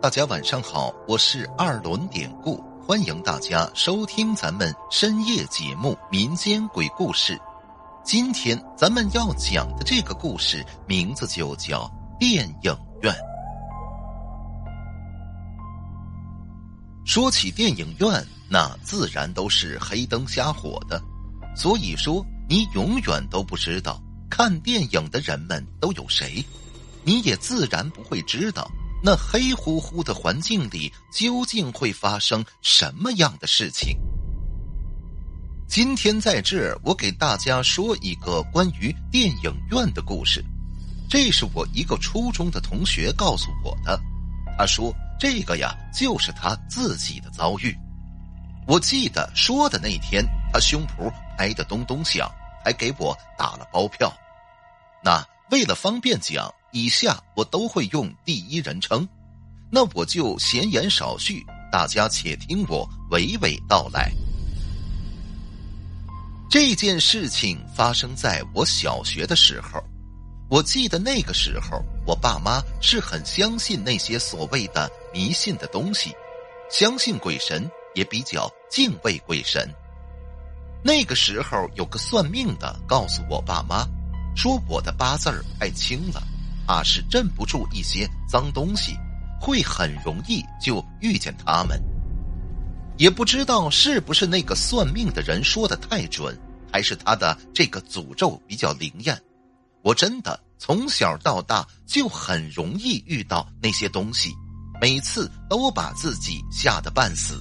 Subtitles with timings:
[0.00, 7.34] 大家晚上好，我是二轮典故，欢迎大家收听咱们深夜节目《民间鬼故事》。
[8.04, 11.82] 今天咱们要讲的这个故事名字就叫
[12.18, 13.12] 《电影院》。
[17.04, 21.02] 说起电影院，那自然都是黑灯瞎火的，
[21.56, 26.44] 所以说你永远都不知道看电影的人们都有谁，
[27.02, 28.70] 你也自然不会知道。
[29.00, 33.96] 那黑乎乎的环境里究竟会发生什么样的事情？
[35.68, 40.44] 今天在这儿，我给大家说一个关于电影院的故事。
[41.08, 44.00] 这是我一个初中的同学告诉我的。
[44.58, 47.72] 他说：“这个呀，就是他自己的遭遇。”
[48.66, 52.28] 我记得说的那天，他胸脯拍得咚咚响，
[52.64, 54.12] 还给我打了包票。
[55.04, 56.52] 那为了方便讲。
[56.72, 59.06] 以下我都会用第一人称，
[59.70, 64.12] 那我就闲言少叙，大家且听我娓娓道来。
[66.50, 69.82] 这件事情发生在我小学的时候，
[70.48, 76.14] 我记得那个时候，我爸妈是很相信那些所谓的迷信的东西，
[76.70, 79.68] 相信鬼神，也比较敬畏鬼神。
[80.82, 83.86] 那个时候，有个算命的告诉我爸妈，
[84.36, 86.22] 说我的八字儿太轻了。
[86.68, 88.94] 怕是镇不住一些脏东西，
[89.40, 91.82] 会很容易就遇见他们。
[92.98, 96.38] 也不知道是不是那个算命的人说的太准，
[96.70, 99.18] 还是他的这个诅咒比较灵验。
[99.80, 104.34] 我真的从小到大就很容易遇到那些东西，
[104.78, 107.40] 每次都把自己吓得半死。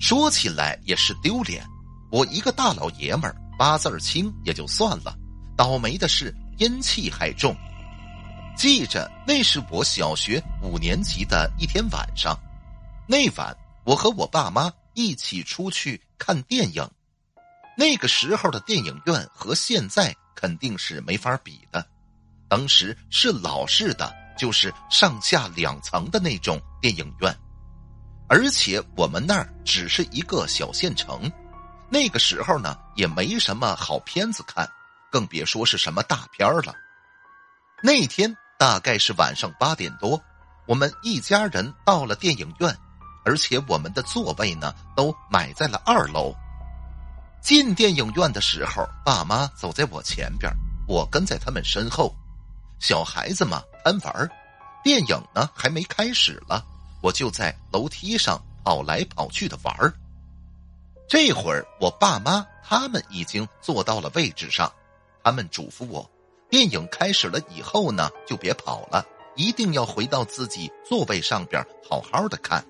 [0.00, 1.64] 说起来也是丢脸，
[2.10, 5.16] 我一个大老爷们八字轻也就算了，
[5.56, 7.54] 倒霉的是阴气还重。
[8.56, 12.38] 记着，那是我小学五年级的一天晚上。
[13.06, 16.88] 那晚，我和我爸妈一起出去看电影。
[17.76, 21.84] 那个时候的电影院和现在肯定是没法比的。
[22.48, 27.34] 当时是老式的，就是上下两层的那种电影院，
[28.28, 31.30] 而且我们那儿只是一个小县城。
[31.88, 34.70] 那个时候呢，也没什么好片子看，
[35.10, 36.74] 更别说是什么大片了。
[37.82, 38.34] 那天。
[38.58, 40.22] 大概是晚上八点多，
[40.66, 42.72] 我们一家人到了电影院，
[43.24, 46.32] 而且我们的座位呢都买在了二楼。
[47.40, 50.48] 进电影院的时候，爸妈走在我前边，
[50.86, 52.14] 我跟在他们身后。
[52.78, 54.30] 小孩子嘛，贪玩
[54.84, 56.64] 电影呢还没开始了，
[57.02, 59.74] 我就在楼梯上跑来跑去的玩
[61.08, 64.72] 这会儿，我爸妈他们已经坐到了位置上，
[65.24, 66.08] 他们嘱咐我。
[66.52, 69.02] 电影开始了以后呢，就别跑了，
[69.36, 72.62] 一定要回到自己座位上边好好的看。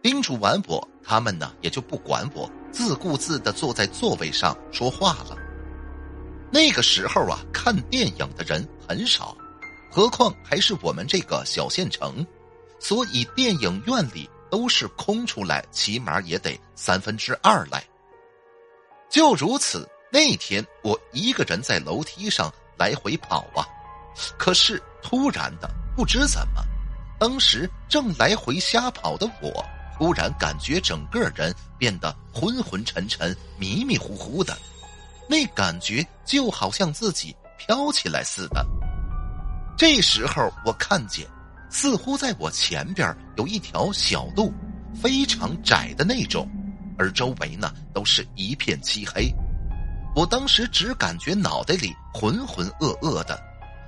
[0.00, 5.36] 叮嘱完我，他们呢也就不管我，自顾自的坐在座位上说话了。
[6.52, 9.36] 那个时候啊，看电影的人很少，
[9.90, 12.24] 何况还是我们这个小县城，
[12.78, 17.84] 所以电影院里都是空出来，起码也得三分之二来。
[19.10, 22.54] 就如此，那天我一个人在楼梯上。
[22.78, 23.66] 来回跑啊！
[24.38, 26.62] 可是突然的，不知怎么，
[27.18, 29.64] 当时正来回瞎跑的我，
[29.98, 34.56] 突然感觉整个人变得昏昏沉沉、迷迷糊糊的，
[35.28, 38.64] 那感觉就好像自己飘起来似的。
[39.76, 41.26] 这时候我看见，
[41.70, 44.52] 似乎在我前边有一条小路，
[45.00, 46.48] 非常窄的那种，
[46.96, 49.34] 而周围呢都是一片漆黑。
[50.14, 53.36] 我当时只感觉脑袋里浑浑噩噩的，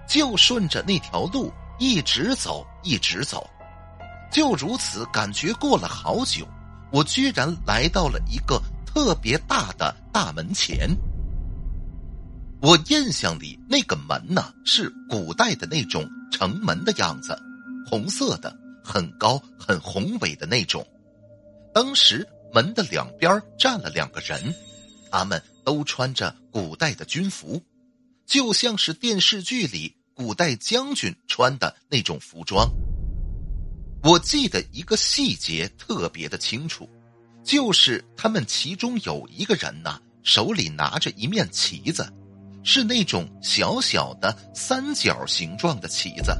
[0.09, 3.49] 就顺着那条路一直走，一直走，
[4.33, 6.45] 就如此感觉过了好久，
[6.91, 10.91] 我居然来到了一个特别大的大门前。
[12.61, 17.39] 我印象里那个门呢是古代的那种城门的样子，
[17.89, 18.53] 红色的，
[18.83, 20.85] 很高很宏伟的那种。
[21.73, 24.53] 当时门的两边站了两个人，
[25.09, 25.41] 他们。
[25.67, 27.61] 都穿着古代的军服，
[28.25, 32.71] 就像是电视剧里古代将军穿的那种服装。
[34.05, 36.89] 我记得一个细节特别的清楚，
[37.43, 42.09] 就是他们其中有一个人呢，手里拿着一面旗子，
[42.63, 46.33] 是那种小小的三角形状的旗子。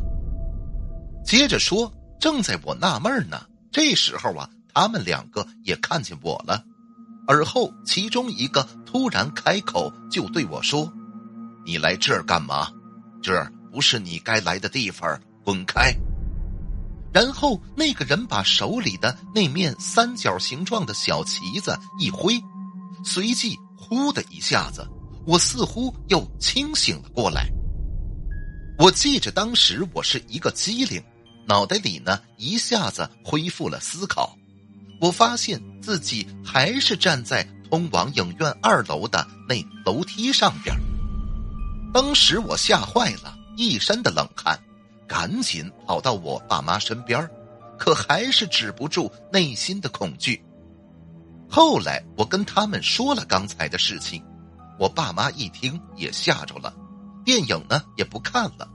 [1.25, 6.65] 接着说，正在我纳闷呢，这时候啊，他们两个也看见我了。
[7.27, 10.93] 而后，其中一个突然开口，就对我说
[11.67, 12.71] ：“你来这儿干嘛？
[13.21, 15.93] 这儿不是你该来的地方，滚开！”
[17.13, 22.41] 然后那个人把手里的那面三角形状的小旗子一挥，
[23.05, 24.87] 随即“呼”的一下子，
[25.27, 27.49] 我似乎又清醒了过来。
[28.79, 31.03] 我记着当时我是一个机灵，
[31.47, 34.37] 脑袋里呢一下子恢复了思考。
[35.01, 39.55] 我发现自己还是站在通往影院二楼的那
[39.85, 40.75] 楼梯上边。
[41.95, 44.59] 当时我吓坏了，一身的冷汗。
[45.07, 47.31] 赶紧跑到我爸妈身边
[47.79, 50.45] 可还是止不住内心的恐惧。
[51.49, 54.21] 后来我跟他们说了刚才的事情，
[54.81, 56.75] 我爸妈一听也吓着了，
[57.25, 58.69] 电影呢也不看了。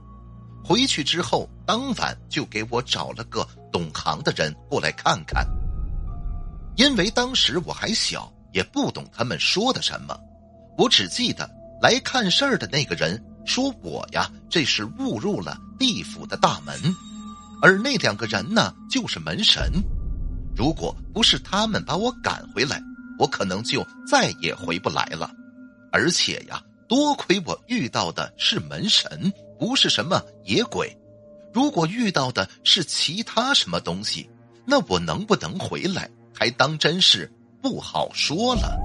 [0.64, 5.46] 回去之后，当晚就给我找了个懂行的人过来看看。
[6.76, 10.18] 因为当时我还小，也不懂他们说的什么，
[10.76, 11.48] 我只记得
[11.80, 13.22] 来看事儿的那个人。
[13.44, 16.76] 说我呀，这是误入了地府的大门，
[17.60, 19.72] 而那两个人呢，就是门神。
[20.56, 22.80] 如果不是他们把我赶回来，
[23.18, 25.28] 我可能就再也回不来了。
[25.90, 30.96] 而且呀，多亏我遇到的是门神，不是什么野鬼。
[31.52, 34.30] 如果遇到的是其他什么东西，
[34.64, 36.08] 那我能不能回来，
[36.42, 37.30] 还当真是
[37.60, 38.76] 不好说了。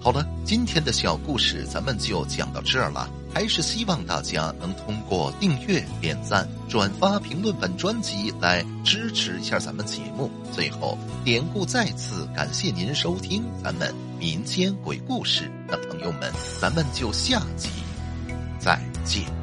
[0.00, 3.10] 好了，今天的小故事咱们就讲到这儿了。
[3.34, 10.30] 还是希望大家能通过订阅、点赞、转发、评论本专辑来支持一下咱们节目。
[10.52, 15.50] 最后，典故再次感谢您收听咱们民间鬼故事。
[15.66, 17.70] 那朋友们，咱们就下集
[18.60, 19.39] 再见。